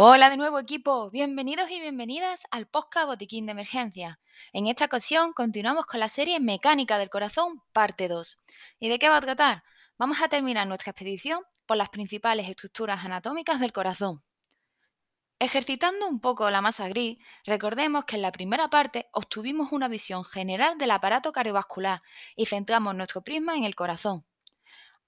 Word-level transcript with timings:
Hola 0.00 0.30
de 0.30 0.36
nuevo 0.36 0.60
equipo, 0.60 1.10
bienvenidos 1.10 1.72
y 1.72 1.80
bienvenidas 1.80 2.38
al 2.52 2.68
podcast 2.68 3.08
Botiquín 3.08 3.46
de 3.46 3.50
Emergencia. 3.50 4.20
En 4.52 4.68
esta 4.68 4.84
ocasión 4.84 5.32
continuamos 5.32 5.86
con 5.86 5.98
la 5.98 6.08
serie 6.08 6.38
Mecánica 6.38 6.98
del 6.98 7.10
Corazón, 7.10 7.64
parte 7.72 8.06
2. 8.06 8.38
¿Y 8.78 8.90
de 8.90 9.00
qué 9.00 9.08
va 9.08 9.16
a 9.16 9.20
tratar? 9.20 9.64
Vamos 9.98 10.22
a 10.22 10.28
terminar 10.28 10.68
nuestra 10.68 10.92
expedición 10.92 11.42
por 11.66 11.76
las 11.76 11.88
principales 11.88 12.48
estructuras 12.48 13.04
anatómicas 13.04 13.58
del 13.58 13.72
corazón. 13.72 14.22
Ejercitando 15.40 16.06
un 16.06 16.20
poco 16.20 16.48
la 16.48 16.60
masa 16.60 16.86
gris, 16.86 17.18
recordemos 17.44 18.04
que 18.04 18.14
en 18.14 18.22
la 18.22 18.30
primera 18.30 18.70
parte 18.70 19.08
obtuvimos 19.10 19.72
una 19.72 19.88
visión 19.88 20.22
general 20.24 20.78
del 20.78 20.92
aparato 20.92 21.32
cardiovascular 21.32 22.02
y 22.36 22.46
centramos 22.46 22.94
nuestro 22.94 23.22
prisma 23.22 23.56
en 23.56 23.64
el 23.64 23.74
corazón. 23.74 24.24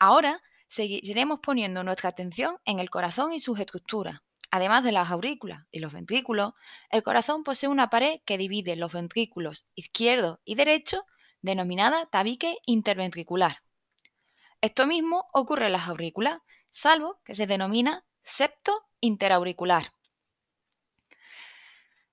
Ahora 0.00 0.42
seguiremos 0.66 1.38
poniendo 1.38 1.84
nuestra 1.84 2.08
atención 2.08 2.58
en 2.64 2.80
el 2.80 2.90
corazón 2.90 3.32
y 3.32 3.38
sus 3.38 3.60
estructuras. 3.60 4.20
Además 4.50 4.82
de 4.82 4.92
las 4.92 5.10
aurículas 5.10 5.66
y 5.70 5.78
los 5.78 5.92
ventrículos, 5.92 6.54
el 6.90 7.02
corazón 7.02 7.44
posee 7.44 7.68
una 7.68 7.88
pared 7.88 8.20
que 8.24 8.38
divide 8.38 8.74
los 8.76 8.92
ventrículos 8.92 9.66
izquierdo 9.74 10.40
y 10.44 10.56
derecho, 10.56 11.04
denominada 11.40 12.06
tabique 12.06 12.58
interventricular. 12.66 13.62
Esto 14.60 14.86
mismo 14.86 15.28
ocurre 15.32 15.66
en 15.66 15.72
las 15.72 15.88
aurículas, 15.88 16.40
salvo 16.68 17.20
que 17.24 17.34
se 17.34 17.46
denomina 17.46 18.04
septo 18.22 18.86
interauricular. 19.00 19.92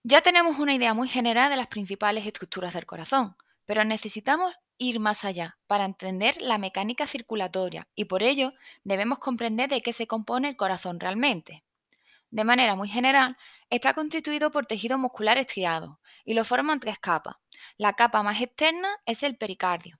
Ya 0.03 0.21
tenemos 0.21 0.59
una 0.59 0.73
idea 0.73 0.93
muy 0.93 1.09
general 1.09 1.49
de 1.49 1.57
las 1.57 1.67
principales 1.67 2.25
estructuras 2.25 2.73
del 2.73 2.85
corazón, 2.85 3.35
pero 3.65 3.83
necesitamos 3.83 4.53
ir 4.77 4.99
más 4.99 5.25
allá 5.25 5.57
para 5.67 5.85
entender 5.85 6.41
la 6.41 6.57
mecánica 6.57 7.07
circulatoria 7.07 7.87
y 7.95 8.05
por 8.05 8.23
ello 8.23 8.53
debemos 8.83 9.19
comprender 9.19 9.69
de 9.69 9.81
qué 9.81 9.91
se 9.91 10.07
compone 10.07 10.49
el 10.49 10.55
corazón 10.55 10.99
realmente. 10.99 11.63
De 12.29 12.43
manera 12.43 12.75
muy 12.75 12.89
general, 12.89 13.37
está 13.69 13.93
constituido 13.93 14.51
por 14.51 14.65
tejido 14.65 14.97
muscular 14.97 15.37
estriado 15.37 15.99
y 16.25 16.33
lo 16.33 16.43
forman 16.43 16.79
tres 16.79 16.99
capas. 16.99 17.35
La 17.77 17.93
capa 17.93 18.23
más 18.23 18.41
externa 18.41 18.89
es 19.05 19.23
el 19.23 19.37
pericardio. 19.37 19.99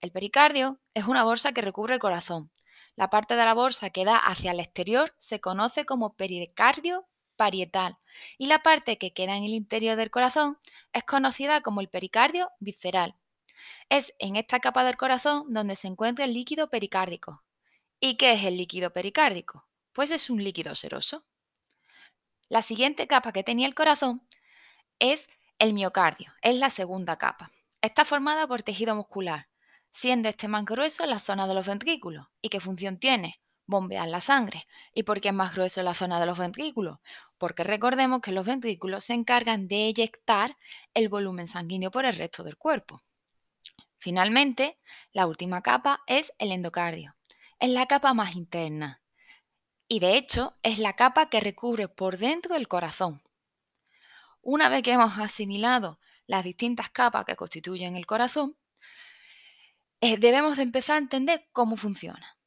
El 0.00 0.12
pericardio 0.12 0.80
es 0.94 1.04
una 1.04 1.24
bolsa 1.24 1.52
que 1.52 1.62
recubre 1.62 1.94
el 1.94 2.00
corazón. 2.00 2.50
La 2.94 3.08
parte 3.08 3.36
de 3.36 3.44
la 3.44 3.54
bolsa 3.54 3.90
que 3.90 4.04
da 4.04 4.18
hacia 4.18 4.50
el 4.50 4.60
exterior 4.60 5.14
se 5.18 5.40
conoce 5.40 5.86
como 5.86 6.14
pericardio 6.14 7.08
parietal 7.36 7.96
y 8.36 8.46
la 8.46 8.62
parte 8.62 8.98
que 8.98 9.14
queda 9.14 9.36
en 9.36 9.44
el 9.44 9.52
interior 9.52 9.96
del 9.96 10.10
corazón 10.10 10.58
es 10.92 11.04
conocida 11.04 11.62
como 11.62 11.80
el 11.80 11.88
pericardio 11.88 12.50
visceral. 12.60 13.16
Es 13.88 14.12
en 14.18 14.36
esta 14.36 14.60
capa 14.60 14.84
del 14.84 14.96
corazón 14.96 15.52
donde 15.52 15.76
se 15.76 15.88
encuentra 15.88 16.24
el 16.26 16.34
líquido 16.34 16.68
pericárdico. 16.68 17.42
¿Y 18.00 18.16
qué 18.16 18.32
es 18.32 18.44
el 18.44 18.56
líquido 18.56 18.92
pericárdico? 18.92 19.68
Pues 19.92 20.10
es 20.10 20.28
un 20.28 20.42
líquido 20.42 20.74
seroso. 20.74 21.24
La 22.52 22.60
siguiente 22.60 23.06
capa 23.06 23.32
que 23.32 23.42
tenía 23.42 23.66
el 23.66 23.74
corazón 23.74 24.28
es 24.98 25.26
el 25.58 25.72
miocardio, 25.72 26.34
es 26.42 26.58
la 26.58 26.68
segunda 26.68 27.16
capa. 27.16 27.50
Está 27.80 28.04
formada 28.04 28.46
por 28.46 28.62
tejido 28.62 28.94
muscular, 28.94 29.48
siendo 29.90 30.28
este 30.28 30.48
más 30.48 30.66
grueso 30.66 31.02
en 31.02 31.08
la 31.08 31.18
zona 31.18 31.46
de 31.46 31.54
los 31.54 31.66
ventrículos. 31.66 32.26
¿Y 32.42 32.50
qué 32.50 32.60
función 32.60 32.98
tiene? 32.98 33.40
Bombear 33.64 34.06
la 34.06 34.20
sangre. 34.20 34.66
¿Y 34.92 35.04
por 35.04 35.22
qué 35.22 35.28
es 35.28 35.34
más 35.34 35.54
grueso 35.54 35.80
en 35.80 35.86
la 35.86 35.94
zona 35.94 36.20
de 36.20 36.26
los 36.26 36.36
ventrículos? 36.36 36.98
Porque 37.38 37.64
recordemos 37.64 38.20
que 38.20 38.32
los 38.32 38.44
ventrículos 38.44 39.04
se 39.04 39.14
encargan 39.14 39.66
de 39.66 39.86
eyectar 39.86 40.58
el 40.92 41.08
volumen 41.08 41.46
sanguíneo 41.46 41.90
por 41.90 42.04
el 42.04 42.16
resto 42.16 42.44
del 42.44 42.58
cuerpo. 42.58 43.02
Finalmente, 43.96 44.78
la 45.14 45.26
última 45.26 45.62
capa 45.62 46.02
es 46.06 46.34
el 46.36 46.52
endocardio. 46.52 47.16
Es 47.58 47.70
la 47.70 47.86
capa 47.86 48.12
más 48.12 48.36
interna 48.36 49.01
y 49.92 50.00
de 50.00 50.16
hecho 50.16 50.56
es 50.62 50.78
la 50.78 50.96
capa 50.96 51.28
que 51.28 51.38
recubre 51.38 51.86
por 51.86 52.16
dentro 52.16 52.56
el 52.56 52.66
corazón. 52.66 53.22
Una 54.40 54.70
vez 54.70 54.82
que 54.82 54.92
hemos 54.92 55.18
asimilado 55.18 56.00
las 56.26 56.44
distintas 56.44 56.88
capas 56.88 57.26
que 57.26 57.36
constituyen 57.36 57.94
el 57.96 58.06
corazón, 58.06 58.56
eh, 60.00 60.16
debemos 60.16 60.56
de 60.56 60.62
empezar 60.62 60.94
a 60.94 61.00
entender 61.00 61.46
cómo 61.52 61.76
funciona. 61.76 62.38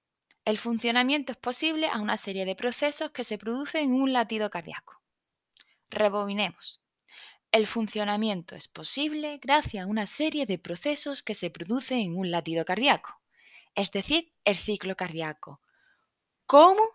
El 0.44 0.58
funcionamiento 0.58 1.34
es 1.34 1.38
posible 1.38 1.88
a 1.88 2.00
una 2.00 2.18
serie 2.18 2.46
de 2.46 2.56
procesos 2.56 3.12
que 3.12 3.24
se 3.24 3.38
producen 3.38 3.84
en 3.84 4.02
un 4.02 4.12
latido 4.12 4.50
cardíaco. 4.50 5.00
Rebobinemos. 5.92 6.82
El 7.52 7.68
funcionamiento 7.68 8.56
es 8.56 8.68
posible 8.68 9.38
gracias 9.38 9.86
a 9.86 9.88
una 9.88 10.08
serie 10.08 10.48
de 10.48 10.58
procesos 10.58 11.22
que 11.22 11.36
se 11.36 11.52
producen 11.52 12.00
en 12.00 12.18
un 12.18 12.32
latido 12.32 12.66
cardíaco, 12.66 13.22
es 13.76 13.92
decir, 13.92 14.34
el 14.46 14.56
ciclo 14.56 14.96
cardíaco. 14.96 15.62
¿Cómo? 16.48 16.95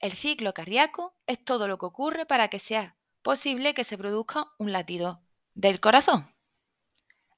El 0.00 0.12
ciclo 0.12 0.54
cardíaco 0.54 1.16
es 1.26 1.44
todo 1.44 1.66
lo 1.66 1.76
que 1.76 1.86
ocurre 1.86 2.24
para 2.24 2.48
que 2.48 2.60
sea 2.60 2.96
posible 3.22 3.74
que 3.74 3.82
se 3.82 3.98
produzca 3.98 4.46
un 4.56 4.70
latido 4.70 5.22
del 5.54 5.80
corazón. 5.80 6.32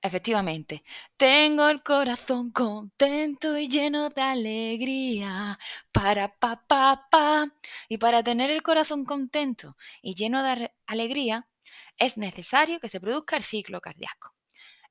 Efectivamente, 0.03 0.85
tengo 1.17 1.69
el 1.69 1.83
corazón 1.83 2.51
contento 2.51 3.57
y 3.57 3.69
lleno 3.69 4.11
de 4.11 4.21
alegría. 4.21 5.59
Para 5.91 6.35
pa 6.37 6.63
pa 6.67 7.09
pa. 7.11 7.47
Y 7.89 7.97
para 7.97 8.23
tener 8.23 8.51
el 8.51 8.63
corazón 8.63 9.07
contento 9.07 9.77
y 10.03 10.15
lleno 10.15 10.43
de 10.43 10.71
alegría, 10.87 11.49
es 11.97 12.19
necesario 12.19 12.79
que 12.79 12.91
se 12.91 13.01
produzca 13.01 13.37
el 13.37 13.45
ciclo 13.45 13.81
cardíaco. 13.81 14.35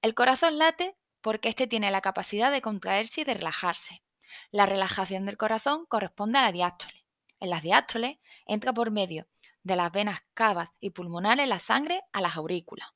El 0.02 0.16
corazón 0.16 0.58
late 0.58 0.96
porque 1.22 1.50
éste 1.50 1.68
tiene 1.68 1.92
la 1.92 2.02
capacidad 2.02 2.52
de 2.52 2.62
contraerse 2.62 3.22
y 3.22 3.24
de 3.26 3.36
relajarse. 3.36 4.02
La 4.52 4.66
relajación 4.66 5.26
del 5.28 5.38
corazón 5.38 5.86
corresponde 5.88 6.40
a 6.40 6.44
la 6.44 6.52
diástole 6.52 6.99
en 7.40 7.50
las 7.50 7.62
diástoles 7.62 8.18
entra 8.46 8.74
por 8.74 8.92
medio 8.92 9.28
de 9.64 9.76
las 9.76 9.92
venas 9.92 10.22
cavas 10.34 10.70
y 10.80 10.92
pulmonares 10.92 11.48
la 11.48 11.60
sangre 11.60 12.02
a 12.12 12.22
las 12.22 12.38
aurículas. 12.38 12.90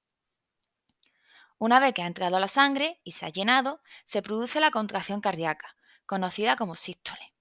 Una 1.58 1.80
vez 1.80 1.94
que 1.94 2.02
ha 2.02 2.08
entrado 2.08 2.40
la 2.40 2.48
sangre 2.48 3.00
y 3.04 3.14
se 3.14 3.26
ha 3.26 3.30
llenado, 3.30 3.82
se 4.06 4.22
produce 4.22 4.60
la 4.60 4.72
contracción 4.72 5.22
cardíaca, 5.22 5.76
conocida 6.06 6.56
como 6.56 6.76
sístole. 6.76 7.34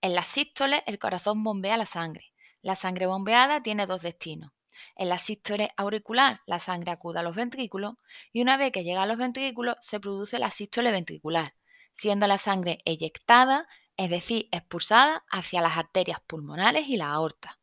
En 0.00 0.14
las 0.14 0.26
sístoles 0.26 0.82
el 0.86 0.98
corazón 0.98 1.42
bombea 1.42 1.76
la 1.76 1.86
sangre. 1.86 2.32
La 2.60 2.74
sangre 2.74 3.06
bombeada 3.06 3.62
tiene 3.62 3.86
dos 3.86 4.02
destinos. 4.02 4.52
En 4.96 5.08
la 5.08 5.18
sístole 5.18 5.72
auricular 5.76 6.40
la 6.46 6.58
sangre 6.58 6.90
acude 6.90 7.20
a 7.20 7.22
los 7.22 7.36
ventrículos 7.36 7.94
y 8.32 8.42
una 8.42 8.56
vez 8.56 8.72
que 8.72 8.84
llega 8.84 9.02
a 9.02 9.06
los 9.06 9.16
ventrículos 9.16 9.76
se 9.80 10.00
produce 10.00 10.38
la 10.38 10.50
sístole 10.50 10.90
ventricular, 10.90 11.54
siendo 11.94 12.26
la 12.26 12.38
sangre 12.38 12.80
eyectada 12.84 13.68
es 13.96 14.10
decir, 14.10 14.48
expulsada 14.50 15.24
hacia 15.30 15.60
las 15.60 15.76
arterias 15.76 16.20
pulmonares 16.20 16.88
y 16.88 16.96
la 16.96 17.10
aorta. 17.10 17.58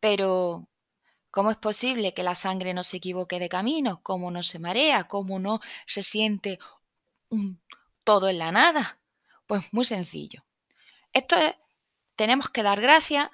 Pero, 0.00 0.68
¿cómo 1.30 1.50
es 1.50 1.56
posible 1.56 2.14
que 2.14 2.22
la 2.22 2.34
sangre 2.34 2.74
no 2.74 2.82
se 2.82 2.98
equivoque 2.98 3.38
de 3.38 3.48
camino? 3.48 4.00
¿Cómo 4.02 4.30
no 4.30 4.42
se 4.42 4.58
marea? 4.58 5.04
¿Cómo 5.04 5.38
no 5.38 5.60
se 5.86 6.02
siente 6.02 6.58
todo 8.04 8.28
en 8.28 8.38
la 8.38 8.52
nada? 8.52 8.98
Pues 9.46 9.62
muy 9.72 9.84
sencillo. 9.84 10.44
Esto 11.12 11.36
es, 11.36 11.54
tenemos 12.16 12.48
que 12.50 12.62
dar 12.62 12.80
gracias 12.80 13.28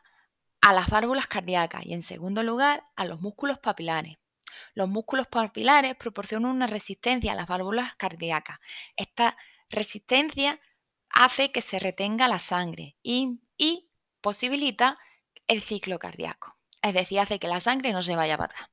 a 0.60 0.72
las 0.72 0.88
válvulas 0.88 1.26
cardíacas 1.26 1.84
y 1.84 1.92
en 1.92 2.02
segundo 2.02 2.42
lugar 2.42 2.84
a 2.94 3.04
los 3.04 3.20
músculos 3.20 3.58
papilares. 3.58 4.18
Los 4.74 4.88
músculos 4.88 5.26
papilares 5.26 5.96
proporcionan 5.96 6.50
una 6.52 6.66
resistencia 6.66 7.32
a 7.32 7.34
las 7.34 7.48
válvulas 7.48 7.94
cardíacas. 7.96 8.58
Esta 8.96 9.36
resistencia 9.68 10.60
hace 11.24 11.52
que 11.52 11.62
se 11.62 11.78
retenga 11.78 12.26
la 12.26 12.40
sangre 12.40 12.96
y, 13.02 13.38
posibilita 14.20 14.98
el 15.46 15.62
ciclo 15.62 15.98
cardíaco. 15.98 16.56
Es 16.80 16.94
decir, 16.94 17.20
hace 17.20 17.38
que 17.38 17.48
la 17.48 17.60
sangre 17.60 17.92
no 17.92 18.02
se 18.02 18.16
vaya 18.16 18.36
para 18.36 18.52
atrás. 18.52 18.68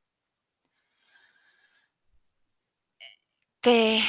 Te, 3.61 4.01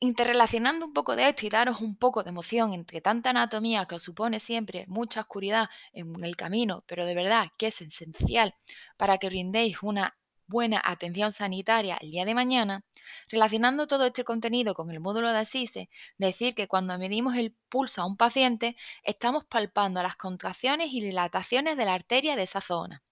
interrelacionando 0.00 0.86
un 0.86 0.92
poco 0.92 1.16
de 1.16 1.28
esto 1.28 1.46
y 1.46 1.48
daros 1.48 1.80
un 1.80 1.96
poco 1.96 2.22
de 2.22 2.30
emoción 2.30 2.74
entre 2.74 3.00
tanta 3.00 3.30
anatomía 3.30 3.86
que 3.86 3.94
os 3.94 4.02
supone 4.02 4.40
siempre 4.40 4.84
mucha 4.88 5.20
oscuridad 5.20 5.70
en 5.92 6.22
el 6.24 6.36
camino, 6.36 6.82
pero 6.86 7.06
de 7.06 7.14
verdad 7.14 7.46
que 7.56 7.68
es 7.68 7.80
esencial 7.80 8.54
para 8.96 9.18
que 9.18 9.28
brindéis 9.28 9.82
una 9.82 10.16
buena 10.46 10.80
atención 10.84 11.32
sanitaria 11.32 11.96
el 12.00 12.10
día 12.10 12.24
de 12.24 12.34
mañana, 12.34 12.84
relacionando 13.28 13.86
todo 13.86 14.06
este 14.06 14.24
contenido 14.24 14.74
con 14.74 14.90
el 14.90 15.00
módulo 15.00 15.32
de 15.32 15.38
ASISE, 15.38 15.88
decir 16.18 16.54
que 16.54 16.68
cuando 16.68 16.98
medimos 16.98 17.36
el 17.36 17.54
pulso 17.68 18.02
a 18.02 18.06
un 18.06 18.16
paciente, 18.16 18.76
estamos 19.02 19.44
palpando 19.44 20.02
las 20.02 20.16
contracciones 20.16 20.88
y 20.92 21.00
dilataciones 21.00 21.76
de 21.76 21.84
la 21.84 21.94
arteria 21.94 22.36
de 22.36 22.42
esa 22.42 22.60
zona, 22.60 23.02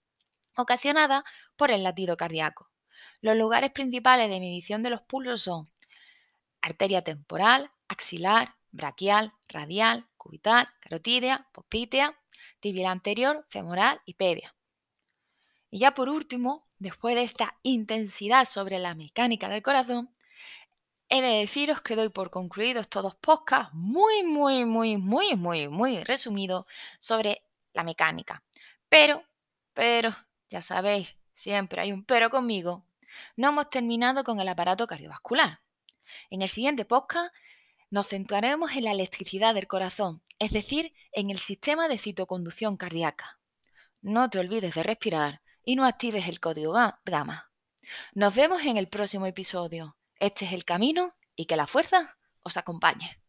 ocasionada 0.57 1.25
por 1.57 1.71
el 1.71 1.83
latido 1.83 2.17
cardíaco. 2.17 2.71
Los 3.21 3.37
lugares 3.37 3.71
principales 3.73 4.29
de 4.29 4.41
medición 4.41 4.83
de 4.83 4.91
los 4.91 5.03
pulsos 5.03 5.43
son 5.43 5.71
arteria 6.61 7.03
temporal, 7.03 7.71
axilar, 7.89 8.55
braquial, 8.71 9.33
radial, 9.49 10.09
cubital, 10.17 10.69
carotídea, 10.81 11.49
pospítea, 11.53 12.19
tibial 12.61 12.93
anterior, 12.93 13.47
femoral 13.51 14.01
y 14.05 14.15
pedia. 14.15 14.55
Y 15.71 15.81
ya 15.81 15.95
por 15.95 16.09
último, 16.09 16.67
después 16.83 17.15
de 17.15 17.23
esta 17.23 17.57
intensidad 17.63 18.45
sobre 18.45 18.79
la 18.79 18.95
mecánica 18.95 19.49
del 19.49 19.63
corazón, 19.63 20.11
he 21.09 21.21
de 21.23 21.39
deciros 21.39 21.81
que 21.83 21.97
doy 21.97 22.09
por 22.09 22.31
concluidos 22.31 22.89
todos 22.89 23.15
podcasts 23.17 23.73
muy, 23.75 24.25
muy, 24.25 24.65
muy, 24.65 24.97
muy, 24.97 25.37
muy, 25.37 25.69
muy 25.69 26.05
resumidos 26.05 26.67
sobre 26.99 27.43
la 27.73 27.85
mecánica. 27.85 28.43
Pero 28.89 29.23
Pero, 29.75 30.15
ya 30.51 30.61
sabéis, 30.61 31.17
siempre 31.35 31.81
hay 31.81 31.93
un 31.93 32.05
pero 32.05 32.31
conmigo. 32.31 32.85
No 33.37 33.49
hemos 33.51 33.71
terminado 33.71 34.25
con 34.25 34.41
el 34.41 34.49
aparato 34.49 34.87
cardiovascular. 34.87 35.61
En 36.31 36.43
el 36.43 36.49
siguiente 36.49 36.85
podcast 36.85 37.33
nos 37.91 38.09
centraremos 38.09 38.73
en 38.73 38.85
la 38.85 38.93
electricidad 38.93 39.55
del 39.55 39.67
corazón, 39.67 40.23
es 40.39 40.51
decir, 40.51 40.93
en 41.13 41.31
el 41.31 41.39
sistema 41.39 41.89
de 41.89 41.99
citoconducción 41.99 42.77
cardíaca. 42.77 43.39
No 44.03 44.29
te 44.31 44.39
olvides 44.41 44.75
de 44.75 44.83
respirar 44.83 45.42
y 45.65 45.77
no 45.77 45.85
actives 45.85 46.29
el 46.29 46.41
código 46.41 46.75
GAMA. 47.05 47.51
Nos 48.15 48.35
vemos 48.35 48.63
en 48.63 48.77
el 48.77 48.89
próximo 48.89 49.27
episodio. 49.27 49.97
Este 50.19 50.45
es 50.45 50.53
el 50.53 50.65
camino 50.65 51.15
y 51.37 51.47
que 51.47 51.57
la 51.57 51.67
fuerza 51.67 52.17
os 52.43 52.57
acompañe. 52.57 53.21